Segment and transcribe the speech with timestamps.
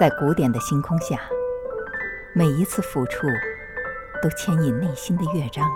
[0.00, 1.20] 在古典的星空下，
[2.34, 3.26] 每一次抚触
[4.22, 5.70] 都牵引内心的乐章，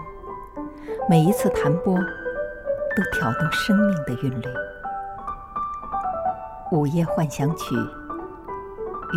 [1.10, 4.46] 每一次弹拨都挑动生命的韵律。
[6.72, 7.74] 午夜幻想曲，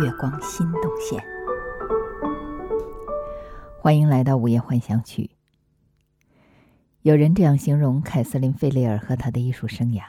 [0.02, 1.24] 月光心动线。
[3.78, 5.30] 欢迎来到午夜幻想曲。
[7.00, 10.02] 有人这样形容凯瑟琳·费雷尔和她的艺术生涯，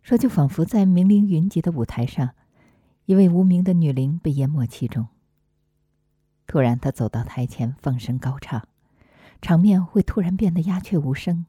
[0.00, 2.30] 说就仿佛在名伶云集的舞台上。
[3.06, 5.08] 一位无名的女伶被淹没其中。
[6.46, 8.66] 突然，她走到台前，放声高唱，
[9.40, 11.46] 场面会突然变得鸦雀无声。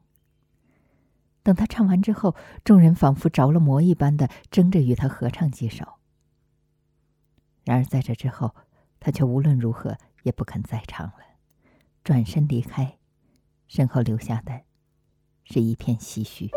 [1.42, 5.84] 等她唱完之后，众人仿佛着了魔一般的争着与她合唱几首。
[7.64, 8.54] 然而在这之后，
[8.98, 11.18] 她却无论如何也不肯再唱了，
[12.02, 12.98] 转身离开，
[13.68, 14.62] 身后留下的
[15.44, 16.50] 是一片唏嘘。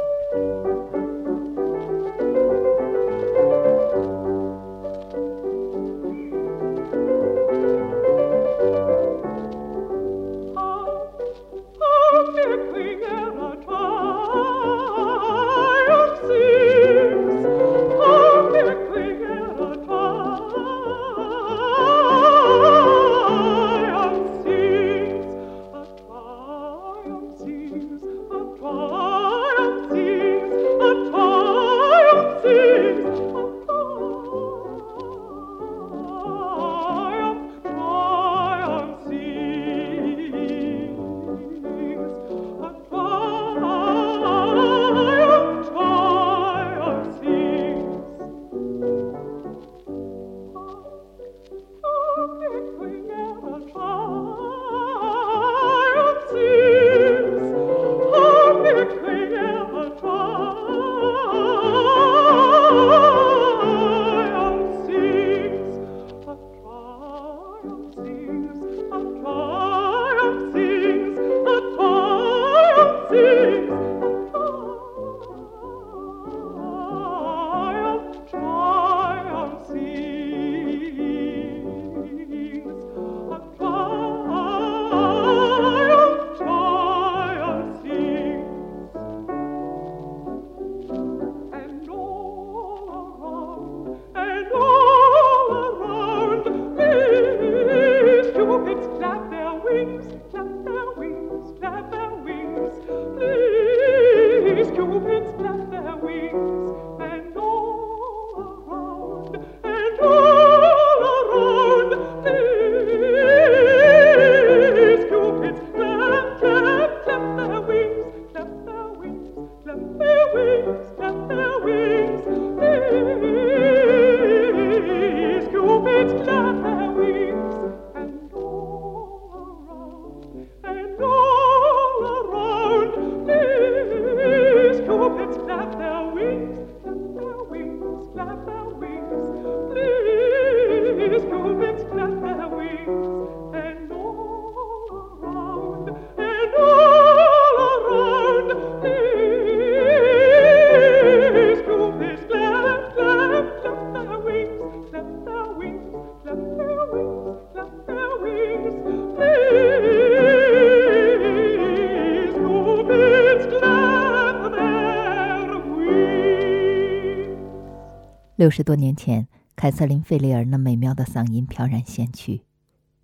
[168.38, 172.44] 六十多年前，凯瑟琳·费雷尔那美妙的嗓音飘然仙去。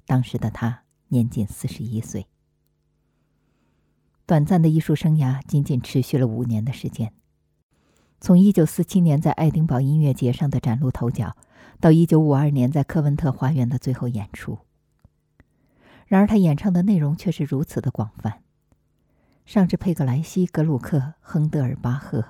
[0.05, 2.27] 当时的她年仅四十一岁。
[4.27, 7.13] 短暂的艺术生涯仅仅持续了五年的时间，
[8.21, 11.35] 从一九四七年在爱丁堡音乐节上的崭露头角，
[11.79, 14.59] 到一九五二年在科文特花园的最后演出。
[16.05, 18.43] 然而，他演唱的内容却是如此的广泛，
[19.47, 22.23] 上至佩格莱西、格鲁克、亨德尔、巴赫。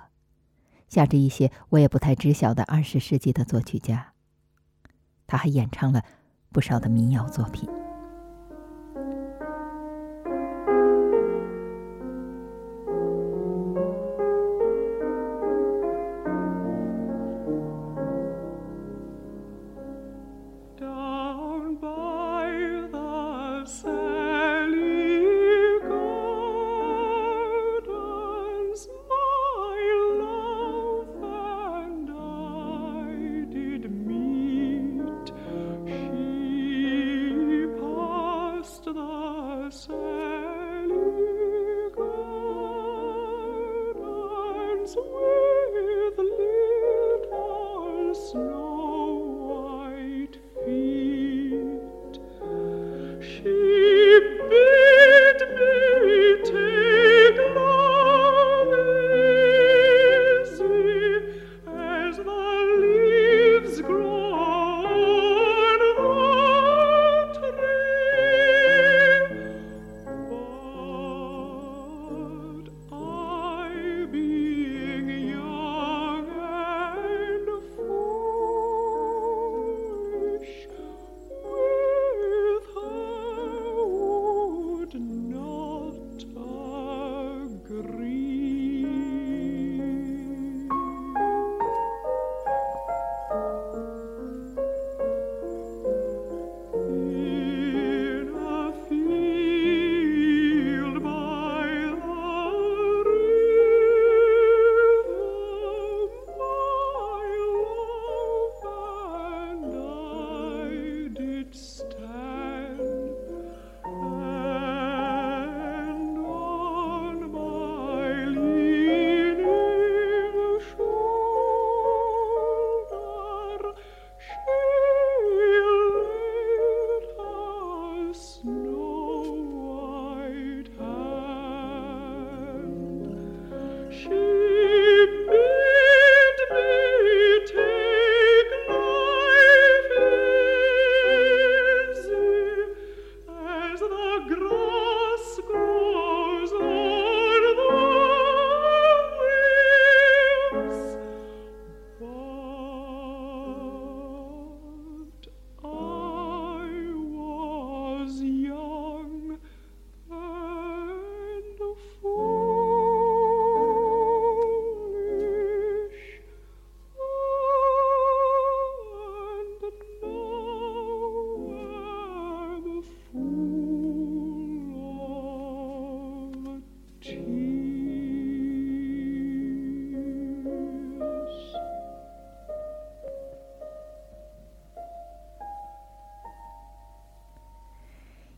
[0.94, 4.14] 下着一些我也不太知晓的二十世纪的作曲家，
[5.26, 6.04] 他还演唱了
[6.52, 7.68] 不少的民谣作品。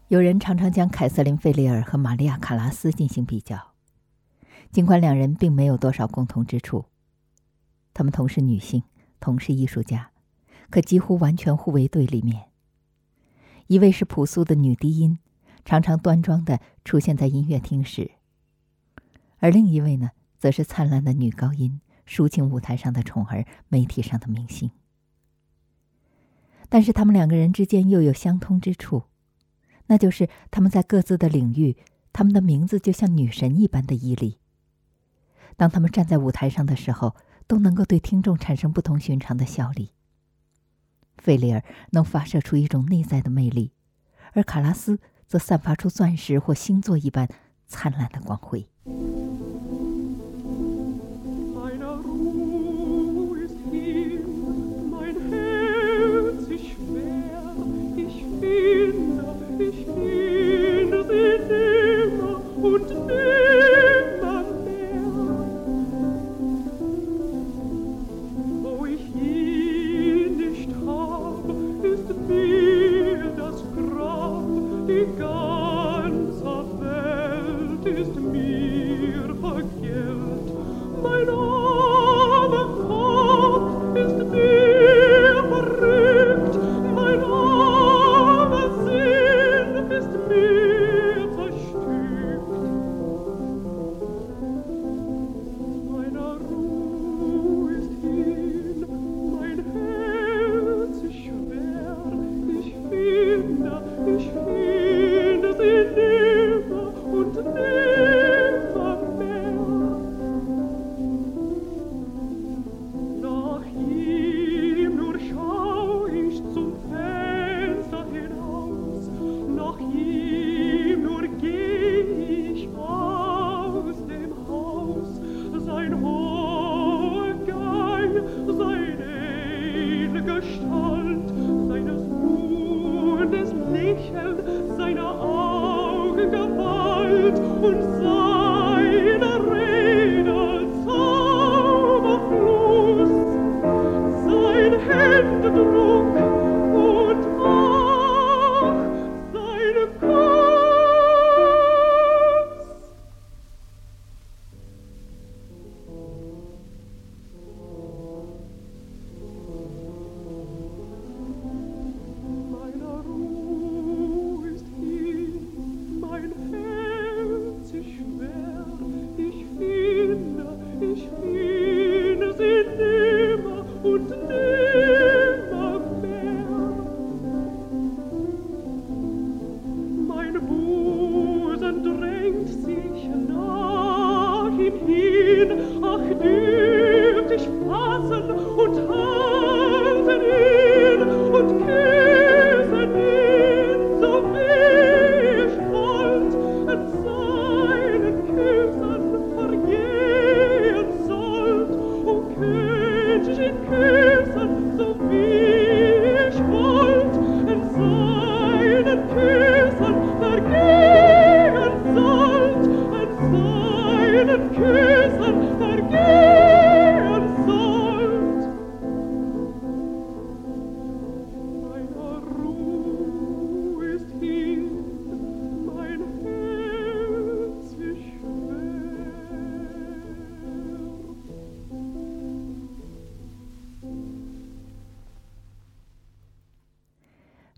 [0.07, 3.71] 有人常常将凯瑟琳·费利尔和玛利亚·卡拉斯进行比较，
[4.71, 6.85] 尽管两人并没有多少共同之处。
[7.91, 8.83] 她们同是女性，
[9.19, 10.11] 同是艺术家，
[10.69, 12.49] 可几乎完全互为对立面。
[13.65, 15.17] 一位是朴素的女低音，
[15.65, 18.11] 常常端庄的出现在音乐厅时；
[19.39, 24.69] 而另一位呢，则是灿烂的女高音，抒情舞台上的宠儿，媒体上的明星。
[26.69, 29.05] 但是他们两个人之间又有相通之处。
[29.87, 31.77] 那就是他们在各自的领域，
[32.11, 34.39] 他们的名字就像女神一般的屹立。
[35.57, 37.15] 当他们站在舞台上的时候，
[37.47, 39.91] 都能够对听众产生不同寻常的效力。
[41.17, 43.71] 费利尔能发射出一种内在的魅力，
[44.33, 47.27] 而卡拉斯则散发出钻石或星座一般
[47.67, 48.67] 灿烂的光辉。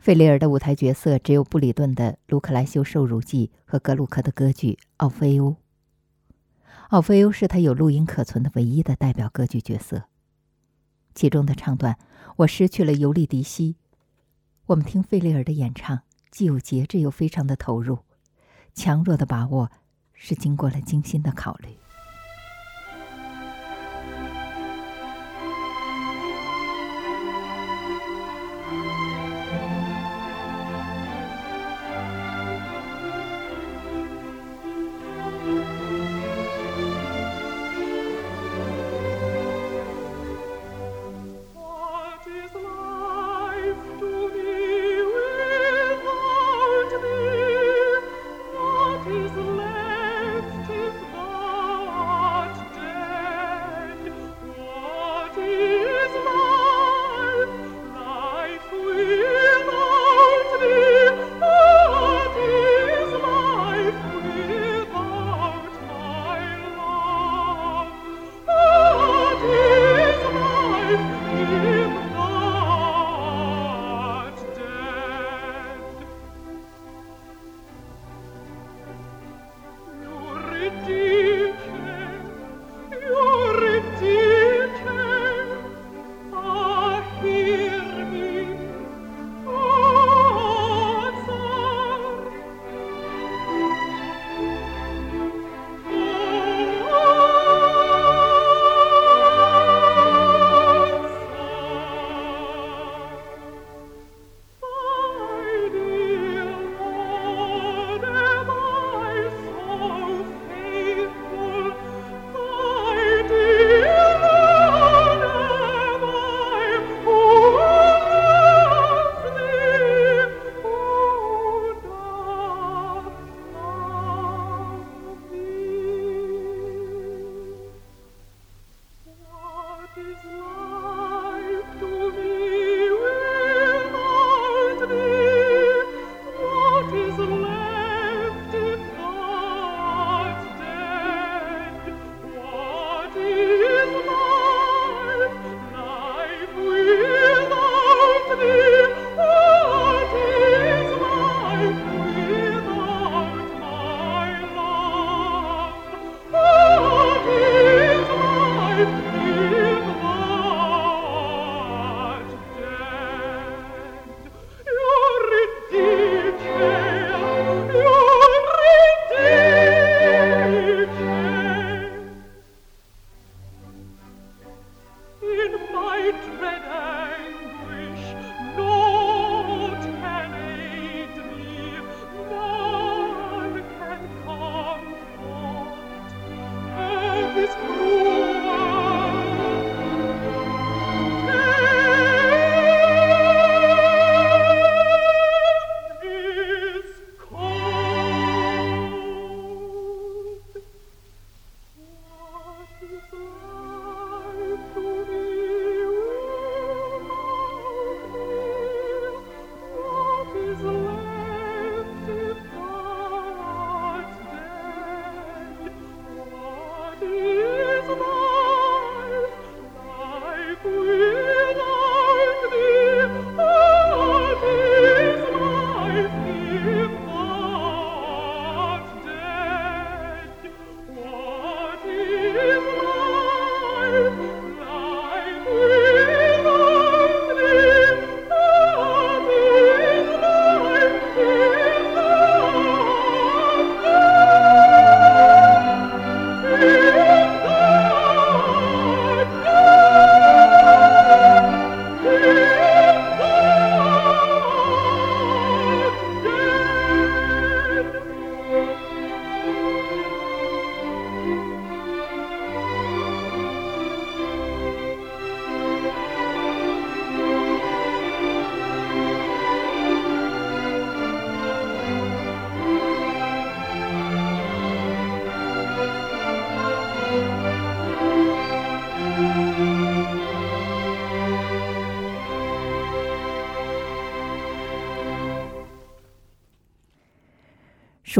[0.07, 5.49] 费雷尔的舞台角色只有布里顿的《卢克莱修受辱记》和格鲁克的歌剧《奥菲欧》。
[6.91, 10.03] 奥菲欧是他有录音可存的唯一的代表歌剧角色。
[11.13, 11.97] 其中的唱段
[12.37, 13.75] “我失去了尤利迪西”，
[14.67, 15.99] 我们听费雷尔的演唱，
[16.31, 17.99] 既有节制又非常的投入，
[18.73, 19.69] 强弱的把握
[20.13, 21.67] 是经过了精心的考虑。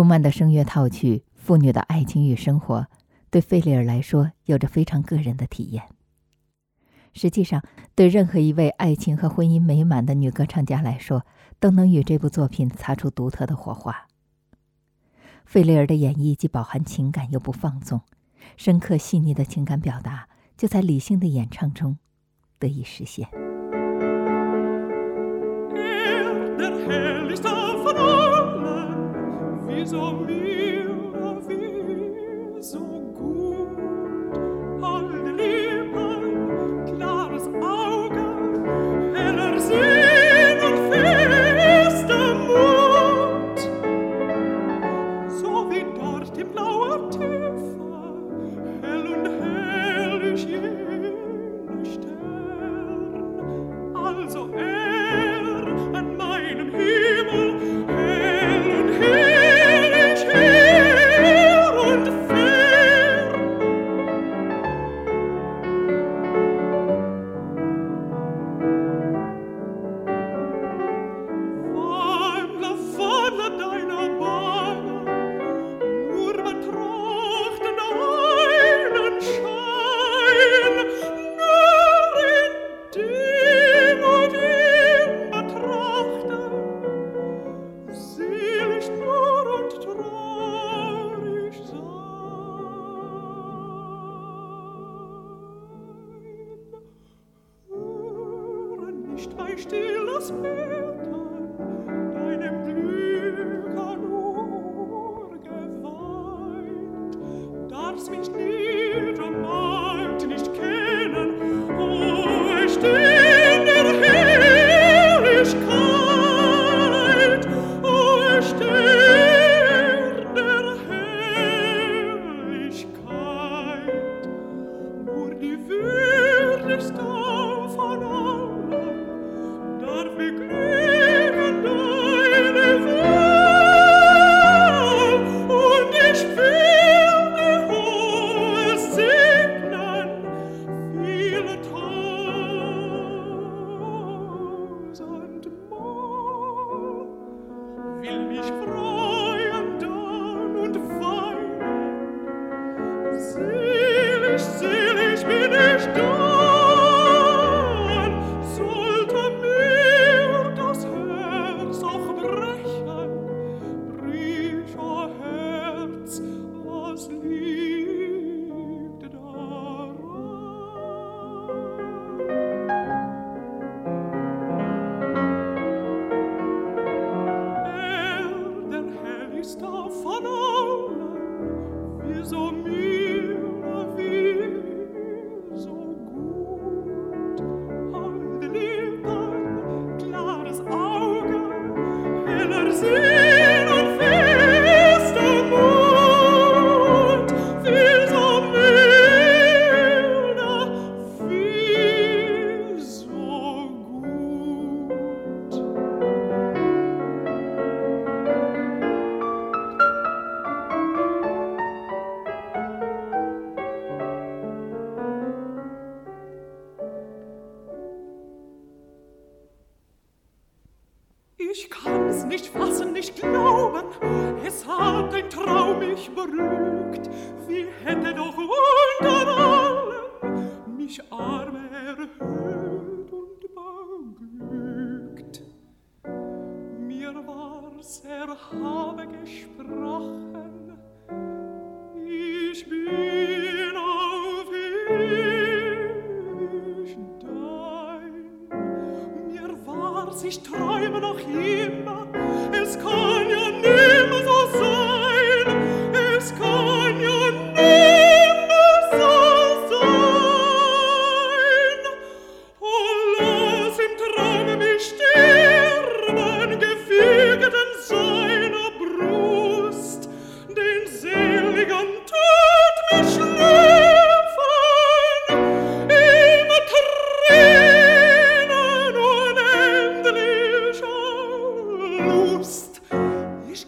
[0.07, 2.79] 曼的声乐套曲《妇女的爱情与生活》，
[3.29, 5.83] 对费利尔来说有着非常个人的体验。
[7.13, 7.63] 实际上，
[7.95, 11.25] 对任何一位爱情和婚姻美满的女歌唱家来说，
[11.59, 14.07] 都能与这部作品擦出独特的火花。
[15.45, 18.01] 费利尔的演绎既饱含情感又不放纵，
[18.55, 21.97] 深刻细腻的情感表达就在理性的演唱中
[22.59, 23.46] 得以实现。
[29.93, 30.56] of me.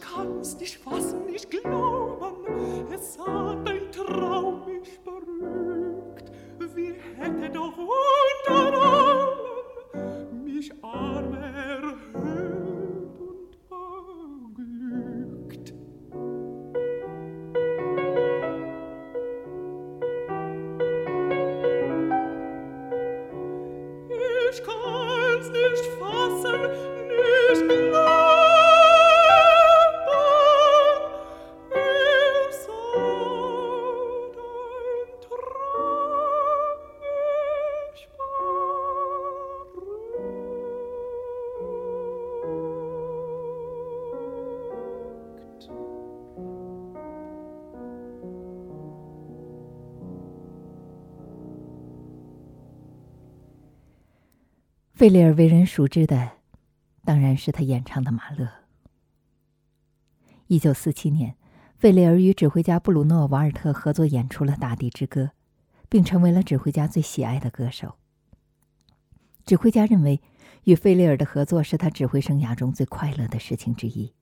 [0.01, 3.78] Kann's nicht fassen, nicht glauben, es hat ein
[54.99, 56.31] 费雷尔为人熟知的，
[57.05, 58.43] 当然是他演唱的《马勒》。
[60.47, 61.37] 一九四七年，
[61.77, 65.23] 费雷尔与指挥家布鲁诺·瓦尔特合作演出了《大地之歌》，
[65.87, 67.95] 并成为了指挥家最喜爱的歌手。
[69.45, 70.21] 指挥家认为，
[70.65, 74.13] 与费雷尔的合作是他指挥生涯中最快乐的事情之一。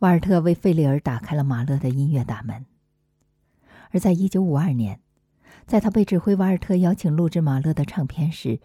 [0.00, 2.66] 瓦尔特为费雷尔打开了马勒的音乐大门，
[3.92, 5.00] 而在一九五二年，
[5.64, 8.58] 在他被指挥瓦尔特邀请录制马勒的唱片时，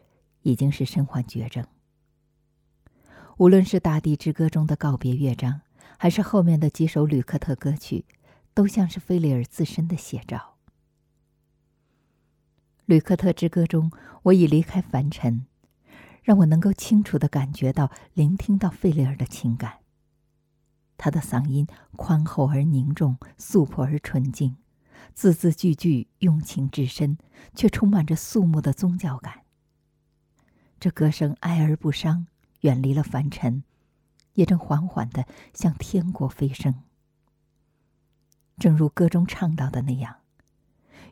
[0.48, 1.66] 已经是身患绝症。
[3.38, 5.60] 无论是《大地之歌》中的告别乐章，
[5.98, 8.06] 还是后面的几首吕克特歌曲，
[8.54, 10.38] 都像是菲利尔自身的写照。
[12.86, 13.92] 《吕克特之歌》中，
[14.24, 15.46] 我已离开凡尘，
[16.24, 19.80] 让我能够清楚地感觉到、聆听到费利尔的情感。
[20.96, 24.56] 他的嗓音宽厚而凝重，素朴而纯净，
[25.14, 27.18] 字字句句用情至深，
[27.54, 29.42] 却充满着肃穆的宗教感。
[30.80, 32.28] 这歌声哀而不伤，
[32.62, 33.64] 远离了凡尘，
[34.34, 36.84] 也正缓缓地向天国飞升。
[38.58, 40.18] 正如歌中唱到的那样，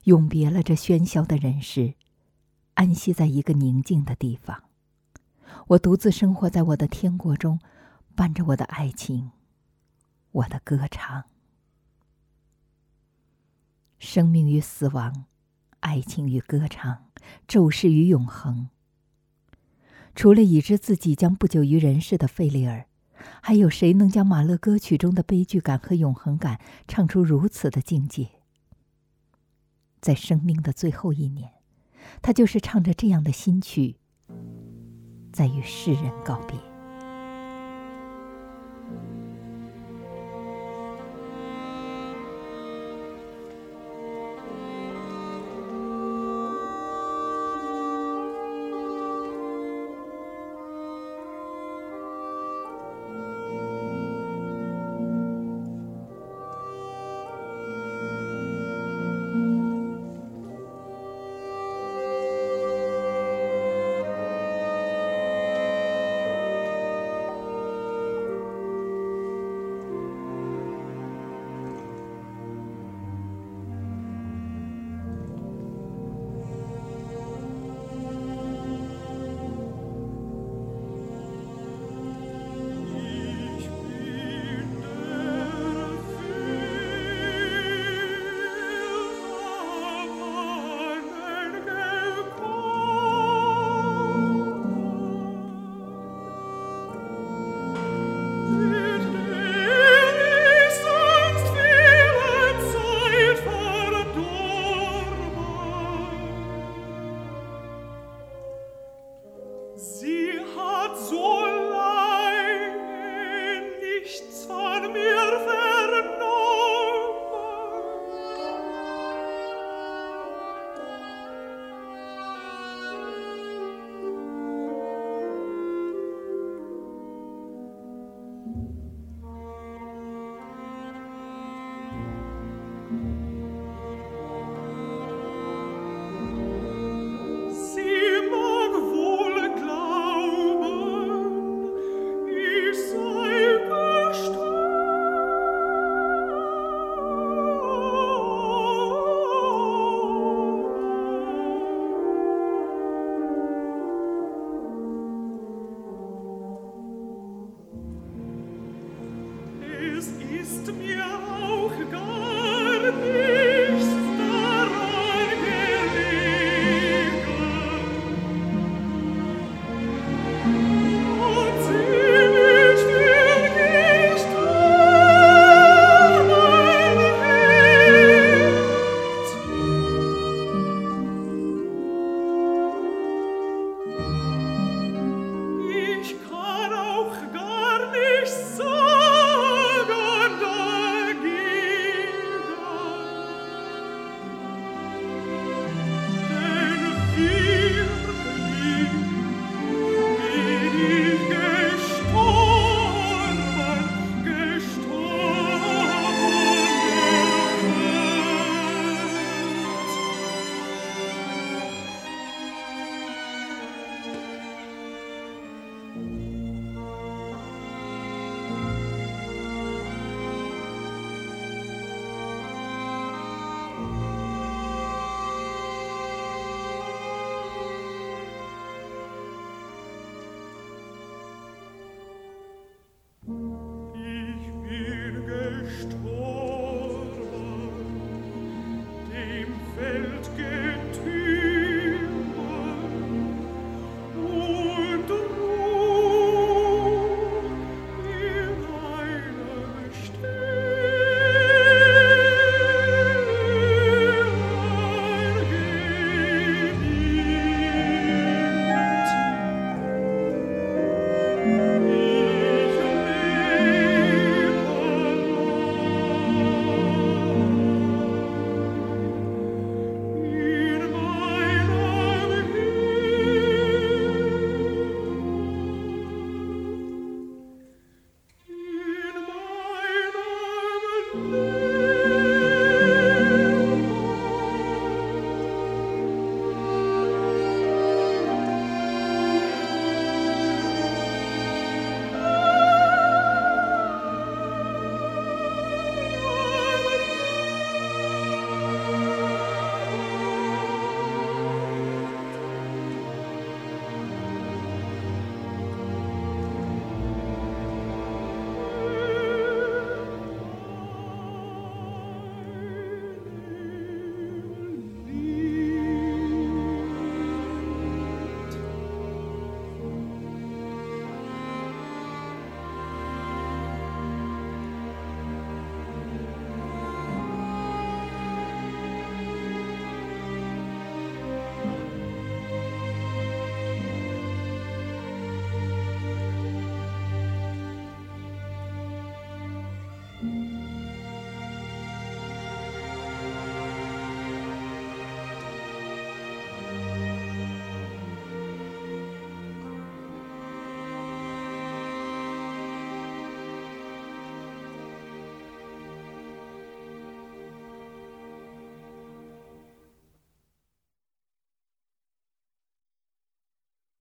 [0.03, 1.95] 永别了这喧嚣的人世，
[2.75, 4.63] 安息在一个宁静的地方。
[5.67, 7.59] 我独自生活在我的天国中，
[8.15, 9.31] 伴着我的爱情，
[10.31, 11.25] 我的歌唱。
[13.97, 15.25] 生命与死亡，
[15.79, 17.05] 爱情与歌唱，
[17.47, 18.69] 骤逝与永恒。
[20.15, 22.87] 除了已知自己将不久于人世的费利尔，
[23.41, 28.29] 还有谁能将马勒歌曲中的悲剧感和永恒感唱出如此的境界？
[29.99, 31.51] 在生命的最后一年，
[32.21, 33.97] 他就是唱着这样的新曲，
[35.33, 36.74] 在与世人告别。